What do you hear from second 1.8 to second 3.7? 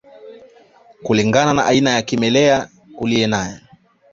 ya kimelea uliye naye